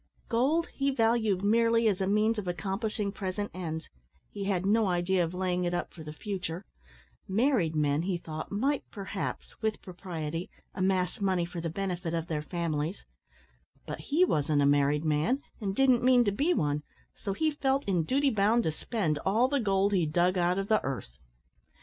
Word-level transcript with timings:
Gold 0.29 0.65
he 0.73 0.89
valued 0.89 1.43
merely 1.43 1.87
as 1.87 2.01
a 2.01 2.07
means 2.07 2.39
of 2.39 2.47
accomplishing 2.47 3.11
present 3.11 3.51
ends; 3.53 3.87
he 4.31 4.45
had 4.45 4.65
no 4.65 4.87
idea 4.87 5.23
of 5.23 5.35
laying 5.35 5.63
it 5.63 5.75
up 5.75 5.93
for 5.93 6.01
the 6.03 6.11
future; 6.11 6.65
married 7.27 7.75
men, 7.75 8.01
he 8.01 8.17
thought, 8.17 8.51
might, 8.51 8.83
perhaps, 8.89 9.61
with 9.61 9.79
propriety, 9.83 10.49
amass 10.73 11.21
money 11.21 11.45
for 11.45 11.61
the 11.61 11.69
benefit 11.69 12.15
of 12.15 12.25
their 12.25 12.41
families, 12.41 13.05
but 13.85 13.99
he 14.09 14.25
wasn't 14.25 14.63
a 14.63 14.65
married 14.65 15.05
man, 15.05 15.43
and 15.59 15.75
didn't 15.75 16.01
mean 16.03 16.25
to 16.25 16.31
be 16.31 16.51
one, 16.51 16.81
so 17.15 17.33
he 17.33 17.51
felt 17.51 17.83
in 17.85 18.01
duty 18.01 18.31
bound 18.31 18.63
to 18.63 18.71
spend 18.71 19.19
all 19.19 19.47
the 19.47 19.59
gold 19.59 19.93
he 19.93 20.07
dug 20.07 20.35
out 20.35 20.57
of 20.57 20.67
the 20.67 20.83
earth. 20.83 21.19